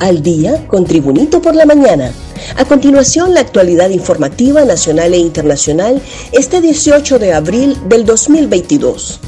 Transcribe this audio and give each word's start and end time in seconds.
al 0.00 0.22
día 0.22 0.66
con 0.66 0.84
Tribunito 0.84 1.40
por 1.40 1.54
la 1.54 1.66
mañana. 1.66 2.12
A 2.56 2.64
continuación, 2.64 3.34
la 3.34 3.40
actualidad 3.40 3.90
informativa 3.90 4.64
nacional 4.64 5.14
e 5.14 5.18
internacional 5.18 6.00
este 6.32 6.60
18 6.60 7.18
de 7.18 7.32
abril 7.32 7.76
del 7.88 8.04
2022. 8.04 9.20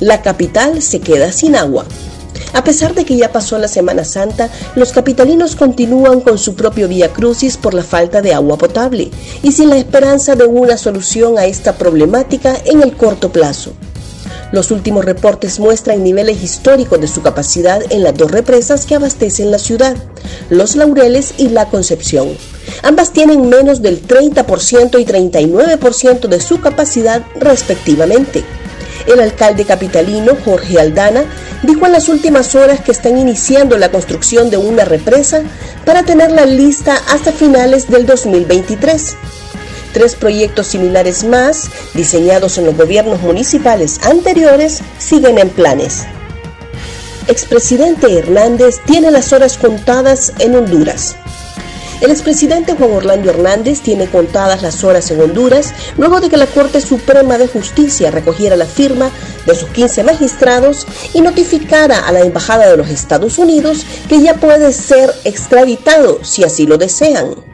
La 0.00 0.22
capital 0.22 0.82
se 0.82 1.00
queda 1.00 1.32
sin 1.32 1.56
agua. 1.56 1.86
A 2.52 2.64
pesar 2.64 2.94
de 2.94 3.04
que 3.04 3.16
ya 3.16 3.32
pasó 3.32 3.58
la 3.58 3.68
Semana 3.68 4.04
Santa, 4.04 4.48
los 4.74 4.92
capitalinos 4.92 5.56
continúan 5.56 6.20
con 6.20 6.38
su 6.38 6.54
propio 6.54 6.88
vía 6.88 7.12
crucis 7.12 7.56
por 7.56 7.74
la 7.74 7.82
falta 7.82 8.22
de 8.22 8.32
agua 8.32 8.56
potable 8.56 9.10
y 9.42 9.52
sin 9.52 9.68
la 9.68 9.76
esperanza 9.76 10.36
de 10.36 10.44
una 10.44 10.76
solución 10.76 11.38
a 11.38 11.46
esta 11.46 11.76
problemática 11.76 12.56
en 12.64 12.82
el 12.82 12.96
corto 12.96 13.30
plazo. 13.30 13.72
Los 14.52 14.70
últimos 14.70 15.04
reportes 15.04 15.58
muestran 15.58 16.04
niveles 16.04 16.42
históricos 16.42 17.00
de 17.00 17.08
su 17.08 17.20
capacidad 17.20 17.80
en 17.90 18.02
las 18.02 18.16
dos 18.16 18.30
represas 18.30 18.86
que 18.86 18.94
abastecen 18.94 19.50
la 19.50 19.58
ciudad, 19.58 19.96
Los 20.50 20.76
Laureles 20.76 21.34
y 21.36 21.48
La 21.48 21.68
Concepción. 21.68 22.36
Ambas 22.82 23.12
tienen 23.12 23.48
menos 23.48 23.82
del 23.82 24.06
30% 24.06 25.00
y 25.00 25.04
39% 25.04 26.28
de 26.28 26.40
su 26.40 26.60
capacidad 26.60 27.22
respectivamente. 27.40 28.44
El 29.06 29.20
alcalde 29.20 29.64
capitalino, 29.64 30.36
Jorge 30.44 30.80
Aldana, 30.80 31.24
dijo 31.62 31.86
en 31.86 31.92
las 31.92 32.08
últimas 32.08 32.54
horas 32.54 32.80
que 32.80 32.92
están 32.92 33.18
iniciando 33.18 33.78
la 33.78 33.90
construcción 33.90 34.50
de 34.50 34.56
una 34.56 34.84
represa 34.84 35.42
para 35.84 36.02
tenerla 36.02 36.46
lista 36.46 36.96
hasta 37.08 37.32
finales 37.32 37.88
del 37.88 38.06
2023. 38.06 39.16
Tres 39.96 40.14
proyectos 40.14 40.66
similares 40.66 41.24
más, 41.24 41.70
diseñados 41.94 42.58
en 42.58 42.66
los 42.66 42.76
gobiernos 42.76 43.22
municipales 43.22 43.98
anteriores, 44.02 44.82
siguen 44.98 45.38
en 45.38 45.48
planes. 45.48 46.04
Expresidente 47.28 48.18
Hernández 48.18 48.80
tiene 48.84 49.10
las 49.10 49.32
horas 49.32 49.56
contadas 49.56 50.34
en 50.38 50.54
Honduras. 50.54 51.16
El 52.02 52.10
expresidente 52.10 52.74
Juan 52.74 52.92
Orlando 52.92 53.30
Hernández 53.30 53.80
tiene 53.80 54.06
contadas 54.06 54.60
las 54.60 54.84
horas 54.84 55.10
en 55.10 55.22
Honduras 55.22 55.72
luego 55.96 56.20
de 56.20 56.28
que 56.28 56.36
la 56.36 56.46
Corte 56.46 56.82
Suprema 56.82 57.38
de 57.38 57.48
Justicia 57.48 58.10
recogiera 58.10 58.54
la 58.54 58.66
firma 58.66 59.10
de 59.46 59.54
sus 59.54 59.70
15 59.70 60.04
magistrados 60.04 60.86
y 61.14 61.22
notificara 61.22 62.06
a 62.06 62.12
la 62.12 62.20
Embajada 62.20 62.68
de 62.68 62.76
los 62.76 62.90
Estados 62.90 63.38
Unidos 63.38 63.86
que 64.10 64.20
ya 64.20 64.34
puede 64.34 64.74
ser 64.74 65.10
extraditado 65.24 66.22
si 66.22 66.44
así 66.44 66.66
lo 66.66 66.76
desean. 66.76 67.45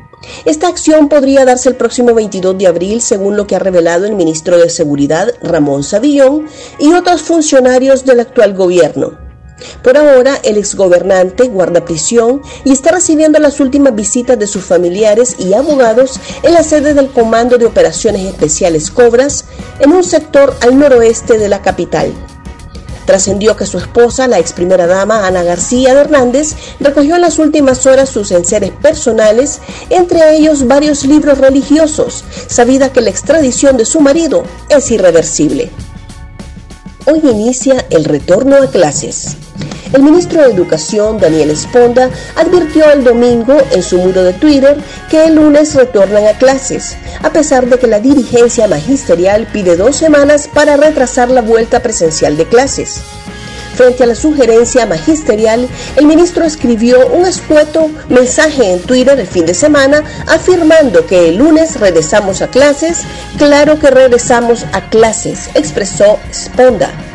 Esta 0.45 0.69
acción 0.69 1.09
podría 1.09 1.45
darse 1.45 1.69
el 1.69 1.77
próximo 1.77 2.15
22 2.15 2.59
de 2.59 2.67
abril, 2.67 3.01
según 3.01 3.37
lo 3.37 3.47
que 3.47 3.57
ha 3.57 3.61
revelado 3.61 4.07
el 4.07 4.15
ministro 4.15 4.59
de 4.59 4.71
Seguridad, 4.71 5.33
Ramón 5.43 5.83
Savillón, 5.83 6.47
y 6.79 6.93
otros 6.93 7.23
funcionarios 7.23 8.05
del 8.05 8.21
actual 8.21 8.55
gobierno. 8.55 9.19
Por 9.83 9.97
ahora, 9.97 10.39
el 10.43 10.59
exgobernante 10.59 11.49
guarda 11.49 11.85
prisión 11.85 12.43
y 12.65 12.73
está 12.73 12.93
recibiendo 12.93 13.39
las 13.39 13.61
últimas 13.61 13.95
visitas 13.95 14.39
de 14.39 14.47
sus 14.47 14.65
familiares 14.65 15.37
y 15.39 15.55
abogados 15.55 16.19
en 16.43 16.55
la 16.55 16.63
sede 16.63 16.95
del 16.95 17.11
Comando 17.11 17.59
de 17.59 17.67
Operaciones 17.67 18.27
Especiales 18.27 18.91
Cobras, 18.91 19.45
en 19.79 19.93
un 19.93 20.05
sector 20.05 20.55
al 20.63 20.79
noroeste 20.79 21.39
de 21.39 21.49
la 21.49 21.63
capital. 21.63 22.13
Trascendió 23.05 23.57
que 23.57 23.67
su 23.67 23.79
esposa, 23.79 24.29
la 24.29 24.39
ex 24.39 24.53
primera 24.53 24.87
dama 24.87 25.27
Ana 25.27 25.43
García 25.43 25.95
de 25.95 26.01
Hernández, 26.01 26.55
recogió 26.81 27.17
en 27.17 27.23
las 27.23 27.39
últimas 27.39 27.87
horas 27.87 28.09
sus 28.09 28.31
enseres 28.31 28.71
personales, 28.71 29.61
entre 29.91 30.37
ellos 30.37 30.67
varios 30.67 31.05
libros 31.05 31.39
religiosos, 31.39 32.25
sabida 32.47 32.93
que 32.93 33.01
la 33.01 33.11
extradición 33.11 33.77
de 33.77 33.85
su 33.85 34.01
marido 34.01 34.45
es 34.69 34.91
irreversible. 34.91 35.71
Hoy 37.07 37.21
inicia 37.25 37.85
el 37.91 38.05
retorno 38.05 38.57
a 38.57 38.71
clases. 38.71 39.37
El 39.93 40.03
ministro 40.03 40.41
de 40.41 40.51
Educación, 40.51 41.19
Daniel 41.19 41.51
Esponda, 41.51 42.09
advirtió 42.37 42.91
el 42.91 43.05
domingo 43.05 43.59
en 43.73 43.83
su 43.83 43.99
muro 43.99 44.23
de 44.23 44.33
Twitter 44.33 44.79
que 45.11 45.25
el 45.27 45.35
lunes 45.35 45.75
retornan 45.75 46.27
a 46.27 46.39
clases, 46.39 46.97
a 47.23 47.31
pesar 47.31 47.67
de 47.67 47.79
que 47.79 47.87
la 47.87 48.01
dirigencia 48.01 48.67
magisterial 48.69 49.47
pide 49.53 49.77
dos 49.77 49.97
semanas 49.97 50.49
para 50.49 50.79
retrasar 50.79 51.31
la 51.31 51.43
vuelta 51.43 51.81
presencial 51.81 52.39
de 52.39 52.47
clases. 52.47 53.03
Frente 53.75 54.05
a 54.05 54.07
la 54.07 54.15
sugerencia 54.15 54.87
magisterial, 54.87 55.69
el 55.97 56.07
ministro 56.07 56.45
escribió 56.45 57.09
un 57.09 57.27
escueto 57.27 57.91
mensaje 58.09 58.73
en 58.73 58.81
Twitter 58.81 59.21
el 59.21 59.27
fin 59.27 59.45
de 59.45 59.55
semana 59.55 60.05
afirmando 60.27 61.07
que 61.07 61.29
el 61.29 61.37
lunes 61.37 61.79
regresamos 61.79 62.41
a 62.41 62.49
clases, 62.49 63.03
claro 63.37 63.79
que 63.79 63.91
regresamos 63.91 64.65
a 64.73 64.89
clases, 64.89 65.51
expresó 65.55 66.19
Sponda. 66.33 67.12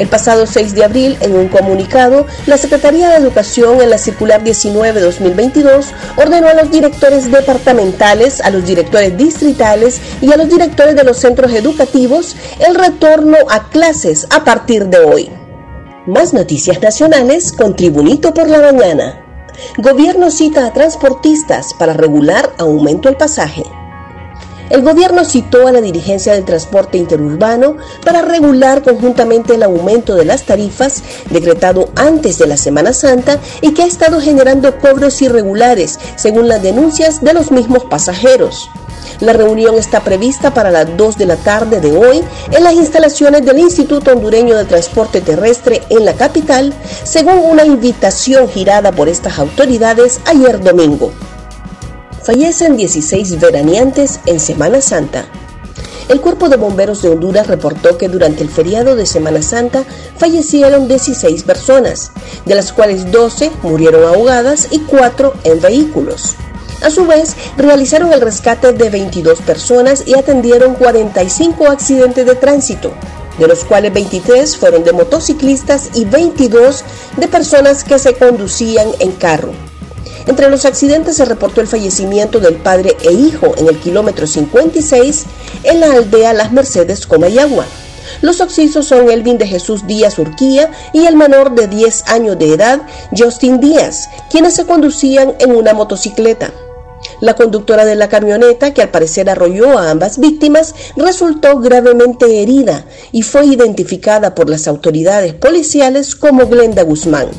El 0.00 0.08
pasado 0.08 0.46
6 0.46 0.74
de 0.74 0.82
abril, 0.82 1.18
en 1.20 1.36
un 1.36 1.48
comunicado, 1.48 2.26
la 2.46 2.56
Secretaría 2.56 3.10
de 3.10 3.16
Educación 3.16 3.82
en 3.82 3.90
la 3.90 3.98
Circular 3.98 4.42
19-2022 4.42 5.92
ordenó 6.16 6.48
a 6.48 6.54
los 6.54 6.70
directores 6.70 7.30
departamentales, 7.30 8.40
a 8.40 8.48
los 8.48 8.64
directores 8.64 9.14
distritales 9.18 10.00
y 10.22 10.32
a 10.32 10.38
los 10.38 10.48
directores 10.48 10.96
de 10.96 11.04
los 11.04 11.18
centros 11.18 11.52
educativos 11.52 12.34
el 12.60 12.76
retorno 12.76 13.36
a 13.50 13.68
clases 13.68 14.26
a 14.30 14.42
partir 14.42 14.86
de 14.86 15.00
hoy. 15.00 15.30
Más 16.06 16.32
noticias 16.32 16.80
nacionales 16.80 17.52
con 17.52 17.76
Tribunito 17.76 18.32
por 18.32 18.48
la 18.48 18.72
Mañana. 18.72 19.22
Gobierno 19.76 20.30
cita 20.30 20.64
a 20.64 20.72
transportistas 20.72 21.74
para 21.78 21.92
regular 21.92 22.48
aumento 22.56 23.10
al 23.10 23.18
pasaje 23.18 23.64
el 24.70 24.82
gobierno 24.82 25.24
citó 25.24 25.66
a 25.66 25.72
la 25.72 25.80
dirigencia 25.80 26.32
del 26.32 26.44
transporte 26.44 26.96
interurbano 26.96 27.76
para 28.04 28.22
regular 28.22 28.82
conjuntamente 28.82 29.54
el 29.54 29.62
aumento 29.62 30.14
de 30.14 30.24
las 30.24 30.44
tarifas 30.44 31.02
decretado 31.30 31.90
antes 31.96 32.38
de 32.38 32.46
la 32.46 32.56
Semana 32.56 32.92
Santa 32.92 33.38
y 33.60 33.74
que 33.74 33.82
ha 33.82 33.86
estado 33.86 34.20
generando 34.20 34.78
cobros 34.78 35.20
irregulares, 35.22 35.98
según 36.16 36.48
las 36.48 36.62
denuncias 36.62 37.22
de 37.22 37.34
los 37.34 37.50
mismos 37.50 37.84
pasajeros. 37.84 38.70
La 39.20 39.34
reunión 39.34 39.74
está 39.74 40.00
prevista 40.00 40.54
para 40.54 40.70
las 40.70 40.96
2 40.96 41.18
de 41.18 41.26
la 41.26 41.36
tarde 41.36 41.80
de 41.80 41.92
hoy 41.92 42.22
en 42.52 42.64
las 42.64 42.72
instalaciones 42.72 43.44
del 43.44 43.58
Instituto 43.58 44.12
Hondureño 44.12 44.56
de 44.56 44.64
Transporte 44.64 45.20
Terrestre 45.20 45.82
en 45.90 46.06
la 46.06 46.14
capital, 46.14 46.72
según 47.04 47.38
una 47.38 47.66
invitación 47.66 48.48
girada 48.48 48.92
por 48.92 49.08
estas 49.08 49.38
autoridades 49.38 50.20
ayer 50.24 50.62
domingo. 50.62 51.12
Fallecen 52.30 52.76
16 52.76 53.40
veraneantes 53.40 54.20
en 54.24 54.38
Semana 54.38 54.80
Santa. 54.80 55.24
El 56.08 56.20
Cuerpo 56.20 56.48
de 56.48 56.56
Bomberos 56.56 57.02
de 57.02 57.08
Honduras 57.08 57.48
reportó 57.48 57.98
que 57.98 58.08
durante 58.08 58.44
el 58.44 58.48
feriado 58.48 58.94
de 58.94 59.04
Semana 59.04 59.42
Santa 59.42 59.82
fallecieron 60.16 60.86
16 60.86 61.42
personas, 61.42 62.12
de 62.44 62.54
las 62.54 62.72
cuales 62.72 63.10
12 63.10 63.50
murieron 63.64 64.04
ahogadas 64.04 64.68
y 64.70 64.78
4 64.78 65.34
en 65.42 65.60
vehículos. 65.60 66.36
A 66.82 66.90
su 66.90 67.04
vez, 67.04 67.34
realizaron 67.56 68.12
el 68.12 68.20
rescate 68.20 68.74
de 68.74 68.90
22 68.90 69.40
personas 69.40 70.04
y 70.06 70.16
atendieron 70.16 70.74
45 70.76 71.66
accidentes 71.66 72.26
de 72.26 72.36
tránsito, 72.36 72.92
de 73.40 73.48
los 73.48 73.64
cuales 73.64 73.92
23 73.92 74.56
fueron 74.56 74.84
de 74.84 74.92
motociclistas 74.92 75.90
y 75.94 76.04
22 76.04 76.84
de 77.16 77.26
personas 77.26 77.82
que 77.82 77.98
se 77.98 78.14
conducían 78.14 78.86
en 79.00 79.10
carro. 79.10 79.50
Entre 80.30 80.48
los 80.48 80.64
accidentes 80.64 81.16
se 81.16 81.24
reportó 81.24 81.60
el 81.60 81.66
fallecimiento 81.66 82.38
del 82.38 82.54
padre 82.54 82.96
e 83.02 83.12
hijo 83.12 83.52
en 83.56 83.66
el 83.66 83.76
kilómetro 83.80 84.28
56 84.28 85.24
en 85.64 85.80
la 85.80 85.90
aldea 85.90 86.32
Las 86.32 86.52
Mercedes, 86.52 87.04
Comayagua. 87.04 87.66
Los 88.22 88.40
occisos 88.40 88.86
son 88.86 89.10
Elvin 89.10 89.38
de 89.38 89.48
Jesús 89.48 89.88
Díaz 89.88 90.20
Urquía 90.20 90.70
y 90.92 91.06
el 91.06 91.16
menor 91.16 91.56
de 91.56 91.66
10 91.66 92.10
años 92.10 92.38
de 92.38 92.54
edad, 92.54 92.80
Justin 93.10 93.58
Díaz, 93.58 94.08
quienes 94.30 94.54
se 94.54 94.66
conducían 94.66 95.34
en 95.40 95.50
una 95.50 95.74
motocicleta. 95.74 96.52
La 97.20 97.34
conductora 97.34 97.84
de 97.84 97.96
la 97.96 98.08
camioneta, 98.08 98.72
que 98.72 98.82
al 98.82 98.90
parecer 98.90 99.28
arrolló 99.28 99.80
a 99.80 99.90
ambas 99.90 100.20
víctimas, 100.20 100.76
resultó 100.94 101.58
gravemente 101.58 102.40
herida 102.40 102.84
y 103.10 103.22
fue 103.22 103.46
identificada 103.46 104.36
por 104.36 104.48
las 104.48 104.68
autoridades 104.68 105.34
policiales 105.34 106.14
como 106.14 106.46
Glenda 106.46 106.84
Guzmán 106.84 107.30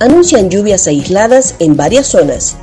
anuncian 0.00 0.50
lluvias 0.50 0.86
aisladas 0.86 1.54
en 1.58 1.76
varias 1.76 2.06
zonas. 2.06 2.56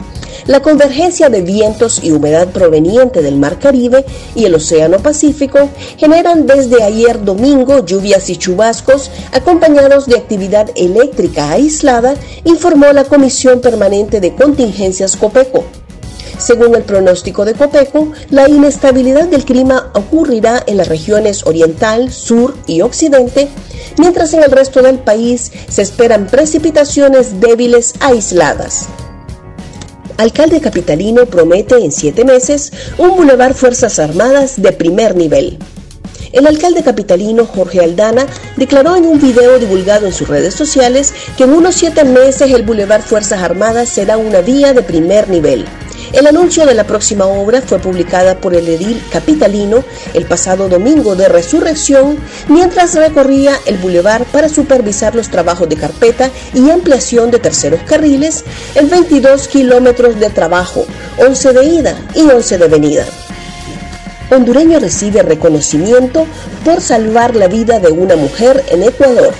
La 0.48 0.62
convergencia 0.62 1.30
de 1.30 1.42
vientos 1.42 2.04
y 2.04 2.12
humedad 2.12 2.50
proveniente 2.50 3.24
del 3.24 3.36
Mar 3.36 3.58
Caribe 3.58 4.06
y 4.36 4.46
el 4.46 4.54
Océano 4.54 5.00
Pacífico 5.00 5.70
generan 5.98 6.46
desde 6.46 6.84
ayer 6.84 7.24
domingo 7.24 7.84
lluvias 7.84 8.30
y 8.30 8.38
chubascos 8.38 9.10
acompañados 9.32 10.06
de 10.06 10.18
actividad 10.18 10.70
eléctrica 10.76 11.52
aislada, 11.52 12.14
informó 12.44 12.94
la 12.94 13.06
Comisión 13.06 13.60
Permanente 13.60 14.22
de 14.22 14.36
Contingencias 14.36 15.16
COPECO. 15.16 15.64
Según 16.38 16.76
el 16.76 16.84
pronóstico 16.84 17.46
de 17.46 17.54
Copeco, 17.54 18.12
la 18.30 18.50
inestabilidad 18.50 19.28
del 19.28 19.46
clima 19.46 19.90
ocurrirá 19.94 20.62
en 20.68 20.78
las 20.78 20.90
regiones 20.90 21.46
oriental, 21.46 22.12
sur 22.12 22.56
y 22.68 22.82
occidente, 22.82 23.48
mientras 23.98 24.34
en 24.34 24.44
el 24.44 24.52
resto 24.52 24.82
del 24.82 25.00
país 25.00 25.52
se 25.68 25.82
esperan 25.82 26.28
precipitaciones 26.28 27.40
débiles 27.40 27.94
aisladas. 28.00 28.88
Alcalde 30.18 30.62
capitalino 30.62 31.26
promete 31.26 31.76
en 31.76 31.92
siete 31.92 32.24
meses 32.24 32.72
un 32.98 33.16
bulevar 33.16 33.54
Fuerzas 33.54 34.00
Armadas 34.00 34.62
de 34.62 34.72
primer 34.72 35.16
nivel. 35.16 35.60
El 36.32 36.48
alcalde 36.48 36.84
capitalino 36.84 37.46
Jorge 37.46 37.82
Aldana 37.82 38.26
declaró 38.58 38.96
en 38.96 39.06
un 39.06 39.22
video 39.22 39.58
divulgado 39.58 40.06
en 40.06 40.14
sus 40.14 40.28
redes 40.28 40.54
sociales 40.54 41.14
que 41.38 41.44
en 41.44 41.54
unos 41.54 41.76
siete 41.76 42.04
meses 42.04 42.52
el 42.52 42.64
Boulevard 42.64 43.02
Fuerzas 43.02 43.42
Armadas 43.42 43.90
será 43.90 44.18
una 44.18 44.42
vía 44.42 44.74
de 44.74 44.84
primer 44.84 45.30
nivel. 45.30 45.66
El 46.14 46.28
anuncio 46.28 46.66
de 46.66 46.74
la 46.74 46.86
próxima 46.86 47.26
obra 47.26 47.62
fue 47.62 47.80
publicada 47.80 48.38
por 48.38 48.56
el 48.56 48.68
edil 48.68 49.02
capitalino 49.12 49.84
el 50.14 50.26
pasado 50.26 50.70
domingo 50.70 51.16
de 51.16 51.28
resurrección 51.28 52.18
mientras 52.48 52.96
recorría 52.96 53.60
el 53.66 53.78
bulevar 53.78 54.26
para 54.26 54.50
supervisar 54.50 55.16
los 55.16 55.30
trabajos 55.30 55.68
de 55.70 55.76
carpeta 55.76 56.30
y 56.54 56.70
ampliación 56.70 57.32
de 57.32 57.40
terceros 57.40 57.82
carriles 57.82 58.44
en 58.76 58.90
22 58.90 59.48
kilómetros 59.48 60.20
de 60.20 60.30
trabajo, 60.30 60.86
11 61.18 61.54
de 61.54 61.66
ida 61.66 61.96
y 62.14 62.22
11 62.22 62.58
de 62.58 62.68
venida 62.68 63.06
hondureño 64.32 64.80
recibe 64.80 65.22
reconocimiento 65.22 66.26
por 66.64 66.82
salvar 66.82 67.36
la 67.36 67.48
vida 67.48 67.80
de 67.80 67.92
una 67.92 68.16
mujer 68.16 68.64
en 68.70 68.84
Ecuador. 68.84 69.34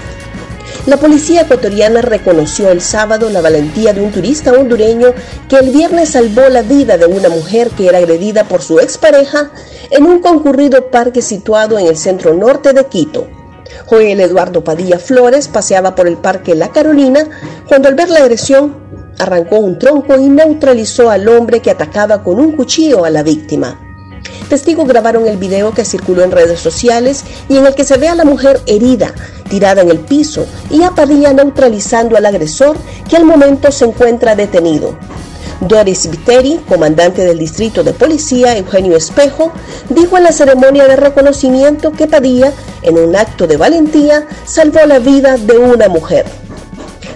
La 0.86 0.98
policía 0.98 1.42
ecuatoriana 1.42 2.02
reconoció 2.02 2.70
el 2.70 2.80
sábado 2.80 3.32
la 3.32 3.42
valentía 3.42 3.92
de 3.92 4.02
un 4.02 4.12
turista 4.12 4.52
hondureño 4.52 5.16
que 5.50 5.58
el 5.58 5.72
viernes 5.72 6.10
salvó 6.10 6.48
la 6.50 6.62
vida 6.62 6.96
de 6.96 7.08
una 7.08 7.28
mujer 7.28 7.72
que 7.72 7.88
era 7.88 7.98
agredida 7.98 8.44
por 8.44 8.62
su 8.62 8.80
expareja 8.80 9.50
en 9.90 10.06
un 10.06 10.20
concurrido 10.20 10.92
parque 10.92 11.24
situado 11.24 11.80
en 11.80 11.88
el 11.88 11.98
centro 11.98 12.36
norte 12.36 12.72
de 12.74 12.86
Quito. 12.86 13.28
Joel 13.88 14.20
Eduardo 14.20 14.64
Padilla 14.64 15.00
Flores 15.00 15.48
paseaba 15.48 15.96
por 15.96 16.08
el 16.08 16.18
parque 16.18 16.54
La 16.54 16.70
Carolina 16.72 17.28
cuando 17.68 17.88
al 17.88 17.96
ver 17.96 18.10
la 18.12 18.20
agresión 18.20 18.76
arrancó 19.18 19.58
un 19.58 19.80
tronco 19.80 20.16
y 20.20 20.30
neutralizó 20.30 21.10
al 21.10 21.28
hombre 21.28 21.62
que 21.62 21.72
atacaba 21.72 22.22
con 22.22 22.40
un 22.40 22.52
cuchillo 22.52 23.06
a 23.06 23.10
la 23.10 23.24
víctima. 23.24 23.85
Testigos 24.50 24.88
grabaron 24.88 25.28
el 25.28 25.38
video 25.38 25.74
que 25.74 25.86
circuló 25.86 26.24
en 26.24 26.32
redes 26.32 26.60
sociales 26.60 27.24
y 27.50 27.58
en 27.58 27.66
el 27.66 27.76
que 27.76 27.84
se 27.84 27.98
ve 27.98 28.08
a 28.08 28.16
la 28.16 28.26
mujer 28.26 28.62
herida, 28.68 29.14
tirada 29.50 29.82
en 29.82 29.90
el 29.90 30.00
piso, 30.00 30.46
y 30.70 30.84
a 30.84 30.92
Padilla 30.92 31.34
neutralizando 31.34 32.16
al 32.16 32.26
agresor 32.26 32.78
que 33.10 33.18
al 33.18 33.26
momento 33.26 33.72
se 33.72 33.86
encuentra 33.86 34.36
detenido. 34.36 34.98
Doris 35.62 36.10
Viteri, 36.10 36.60
comandante 36.68 37.24
del 37.24 37.40
distrito 37.40 37.84
de 37.84 37.94
policía 37.94 38.58
Eugenio 38.58 38.96
Espejo, 38.96 39.52
dijo 39.90 40.18
en 40.18 40.24
la 40.24 40.32
ceremonia 40.32 40.88
de 40.88 40.96
reconocimiento 40.96 41.92
que 41.92 42.08
Padilla, 42.08 42.52
en 42.82 42.98
un 42.98 43.16
acto 43.16 43.48
de 43.48 43.58
valentía, 43.58 44.28
salvó 44.46 44.86
la 44.86 45.00
vida 45.00 45.38
de 45.38 45.58
una 45.58 45.88
mujer. 45.88 46.26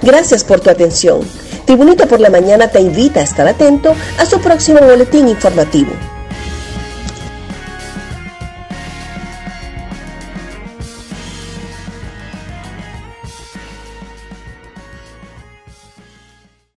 Gracias 0.01 0.43
por 0.43 0.61
tu 0.61 0.69
atención. 0.69 1.19
Tribunito 1.65 2.07
por 2.07 2.19
la 2.19 2.29
Mañana 2.29 2.69
te 2.69 2.79
invita 2.79 3.19
a 3.19 3.23
estar 3.23 3.47
atento 3.47 3.93
a 4.17 4.25
su 4.25 4.39
próximo 4.39 4.79
boletín 4.79 5.27
informativo. 5.27 5.91